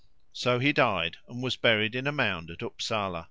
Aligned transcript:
So 0.33 0.57
he 0.57 0.73
died 0.73 1.17
and 1.27 1.43
was 1.43 1.57
buried 1.57 1.93
in 1.93 2.07
a 2.07 2.11
mound 2.11 2.49
at 2.49 2.63
Upsala. 2.63 3.19